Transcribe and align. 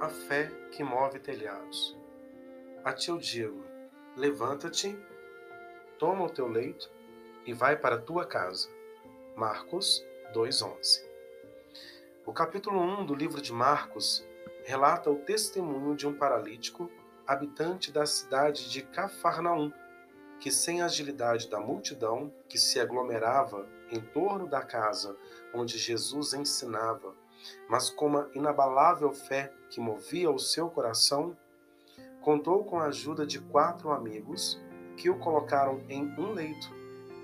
a 0.00 0.08
fé 0.08 0.46
que 0.70 0.84
move 0.84 1.18
telhados. 1.18 1.96
A 2.84 2.92
ti 2.92 3.10
eu 3.10 3.18
digo: 3.18 3.64
levanta-te, 4.16 4.96
toma 5.98 6.24
o 6.24 6.30
teu 6.30 6.46
leito 6.46 6.88
e 7.44 7.52
vai 7.52 7.76
para 7.76 7.96
a 7.96 8.00
tua 8.00 8.24
casa. 8.24 8.68
Marcos 9.34 10.04
2:11. 10.32 11.04
O 12.24 12.32
capítulo 12.32 12.78
1 12.80 13.06
do 13.06 13.14
livro 13.14 13.40
de 13.40 13.52
Marcos 13.52 14.24
relata 14.64 15.10
o 15.10 15.16
testemunho 15.16 15.96
de 15.96 16.06
um 16.06 16.14
paralítico 16.14 16.90
habitante 17.26 17.90
da 17.90 18.06
cidade 18.06 18.70
de 18.70 18.82
Cafarnaum, 18.82 19.72
que 20.38 20.52
sem 20.52 20.80
a 20.80 20.84
agilidade 20.84 21.48
da 21.48 21.58
multidão 21.58 22.32
que 22.48 22.58
se 22.58 22.78
aglomerava 22.78 23.68
em 23.90 24.00
torno 24.00 24.46
da 24.46 24.62
casa 24.62 25.16
onde 25.52 25.76
Jesus 25.76 26.34
ensinava, 26.34 27.14
mas 27.68 27.90
com 27.90 28.06
uma 28.06 28.30
inabalável 28.34 29.12
fé 29.12 29.52
que 29.70 29.80
movia 29.80 30.30
o 30.30 30.38
seu 30.38 30.68
coração, 30.68 31.36
contou 32.20 32.64
com 32.64 32.78
a 32.78 32.86
ajuda 32.86 33.26
de 33.26 33.38
quatro 33.38 33.90
amigos 33.90 34.60
que 34.96 35.08
o 35.08 35.18
colocaram 35.18 35.82
em 35.88 36.04
um 36.18 36.32
leito 36.32 36.68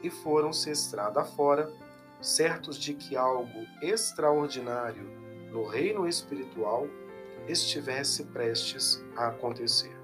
e 0.03 0.11
foram-se 0.11 0.71
estrada 0.71 1.25
fora, 1.25 1.73
certos 2.21 2.79
de 2.79 2.95
que 2.95 3.17
algo 3.17 3.67
extraordinário 3.83 5.05
no 5.51 5.65
reino 5.65 6.07
espiritual 6.07 6.87
estivesse 7.49 8.25
prestes 8.25 9.03
a 9.17 9.29
acontecer. 9.29 9.95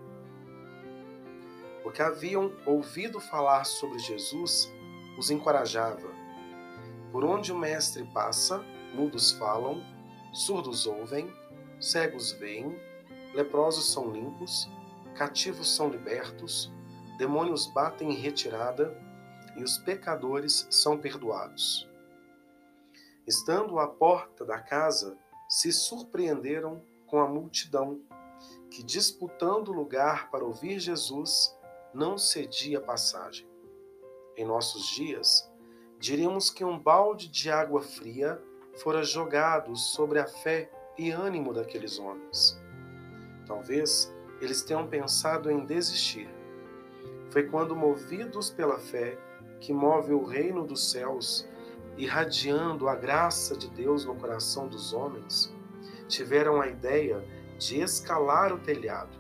Porque 1.82 2.02
haviam 2.02 2.52
ouvido 2.66 3.20
falar 3.20 3.64
sobre 3.64 3.98
Jesus, 3.98 4.72
os 5.18 5.30
encorajava. 5.30 6.08
Por 7.10 7.24
onde 7.24 7.52
o 7.52 7.58
Mestre 7.58 8.04
passa, 8.12 8.64
mudos 8.94 9.32
falam, 9.32 9.82
surdos 10.32 10.86
ouvem, 10.86 11.32
cegos 11.80 12.32
veem, 12.32 12.78
leprosos 13.34 13.92
são 13.92 14.10
limpos, 14.10 14.68
cativos 15.14 15.74
são 15.74 15.88
libertos, 15.88 16.72
demônios 17.18 17.66
batem 17.66 18.12
em 18.12 18.16
retirada 18.16 18.96
e 19.56 19.62
os 19.62 19.78
pecadores 19.78 20.66
são 20.70 20.96
perdoados. 20.96 21.88
Estando 23.26 23.78
à 23.78 23.86
porta 23.86 24.44
da 24.44 24.58
casa, 24.58 25.18
se 25.48 25.72
surpreenderam 25.72 26.82
com 27.06 27.20
a 27.20 27.28
multidão, 27.28 28.00
que 28.70 28.82
disputando 28.82 29.72
lugar 29.72 30.30
para 30.30 30.44
ouvir 30.44 30.78
Jesus, 30.78 31.54
não 31.92 32.16
cedia 32.16 32.80
passagem. 32.80 33.48
Em 34.36 34.44
nossos 34.44 34.86
dias, 34.86 35.50
diríamos 35.98 36.50
que 36.50 36.64
um 36.64 36.78
balde 36.78 37.28
de 37.28 37.50
água 37.50 37.82
fria 37.82 38.40
fora 38.76 39.02
jogado 39.02 39.76
sobre 39.76 40.18
a 40.18 40.26
fé 40.26 40.70
e 40.98 41.10
ânimo 41.10 41.52
daqueles 41.52 41.98
homens. 41.98 42.60
Talvez 43.46 44.12
eles 44.40 44.62
tenham 44.62 44.86
pensado 44.86 45.50
em 45.50 45.64
desistir. 45.64 46.28
Foi 47.30 47.44
quando, 47.44 47.76
movidos 47.76 48.50
pela 48.50 48.78
fé, 48.78 49.18
que 49.60 49.72
move 49.72 50.12
o 50.12 50.24
reino 50.24 50.66
dos 50.66 50.90
céus, 50.90 51.48
irradiando 51.96 52.88
a 52.88 52.94
graça 52.94 53.56
de 53.56 53.68
Deus 53.68 54.04
no 54.04 54.14
coração 54.14 54.66
dos 54.66 54.92
homens, 54.92 55.54
tiveram 56.08 56.60
a 56.60 56.66
ideia 56.66 57.22
de 57.58 57.80
escalar 57.80 58.52
o 58.52 58.58
telhado, 58.58 59.16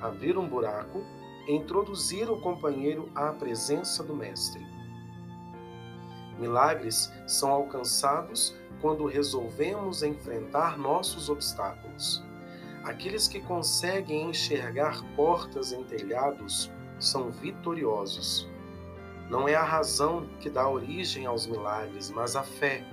abrir 0.00 0.36
um 0.36 0.48
buraco 0.48 1.04
e 1.46 1.52
introduzir 1.54 2.30
o 2.30 2.40
companheiro 2.40 3.08
à 3.14 3.32
presença 3.32 4.02
do 4.02 4.14
Mestre. 4.14 4.64
Milagres 6.38 7.12
são 7.26 7.50
alcançados 7.50 8.54
quando 8.84 9.06
resolvemos 9.06 10.02
enfrentar 10.02 10.76
nossos 10.76 11.30
obstáculos. 11.30 12.22
Aqueles 12.84 13.26
que 13.26 13.40
conseguem 13.40 14.28
enxergar 14.28 15.02
portas 15.16 15.72
em 15.72 15.82
telhados 15.84 16.70
são 17.00 17.30
vitoriosos. 17.30 18.46
Não 19.30 19.48
é 19.48 19.54
a 19.54 19.64
razão 19.64 20.28
que 20.38 20.50
dá 20.50 20.68
origem 20.68 21.24
aos 21.24 21.46
milagres, 21.46 22.10
mas 22.10 22.36
a 22.36 22.42
fé. 22.42 22.84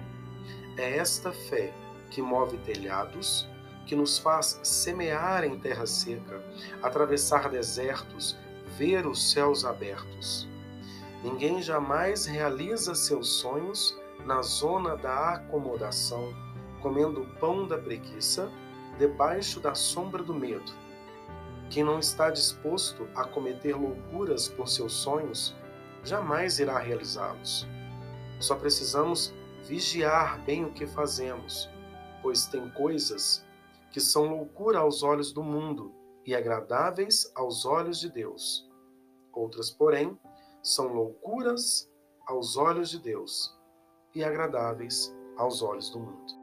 É 0.77 0.95
esta 0.95 1.33
fé 1.33 1.73
que 2.09 2.21
move 2.21 2.57
telhados, 2.59 3.45
que 3.85 3.93
nos 3.93 4.17
faz 4.17 4.61
semear 4.63 5.43
em 5.43 5.59
terra 5.59 5.85
seca, 5.85 6.41
atravessar 6.81 7.49
desertos, 7.49 8.37
ver 8.77 9.05
os 9.05 9.29
céus 9.29 9.65
abertos. 9.65 10.47
Ninguém 11.21 11.61
jamais 11.61 12.25
realiza 12.25 12.95
seus 12.95 13.27
sonhos 13.27 14.00
na 14.25 14.41
zona 14.41 14.95
da 14.95 15.35
acomodação, 15.35 16.33
comendo 16.81 17.21
o 17.21 17.35
pão 17.35 17.67
da 17.67 17.77
preguiça, 17.77 18.51
debaixo 18.97 19.59
da 19.59 19.73
sombra 19.73 20.21
do 20.21 20.33
medo. 20.33 20.71
Quem 21.69 21.83
não 21.83 21.99
está 21.99 22.29
disposto 22.29 23.07
a 23.15 23.23
cometer 23.23 23.75
loucuras 23.75 24.47
por 24.47 24.67
seus 24.67 24.93
sonhos, 24.93 25.55
jamais 26.03 26.59
irá 26.59 26.77
realizá-los. 26.77 27.67
Só 28.39 28.55
precisamos 28.55 29.33
vigiar 29.63 30.41
bem 30.43 30.65
o 30.65 30.73
que 30.73 30.85
fazemos, 30.85 31.69
pois 32.21 32.45
tem 32.45 32.69
coisas 32.71 33.45
que 33.91 33.99
são 33.99 34.27
loucura 34.27 34.79
aos 34.79 35.03
olhos 35.03 35.31
do 35.31 35.43
mundo 35.43 35.93
e 36.25 36.35
agradáveis 36.35 37.31
aos 37.35 37.65
olhos 37.65 37.99
de 37.99 38.09
Deus. 38.09 38.69
Outras, 39.33 39.71
porém, 39.71 40.19
são 40.61 40.87
loucuras 40.87 41.89
aos 42.27 42.57
olhos 42.57 42.89
de 42.89 42.99
Deus 42.99 43.60
e 44.13 44.23
agradáveis 44.23 45.15
aos 45.37 45.61
olhos 45.61 45.89
do 45.89 45.99
mundo. 45.99 46.40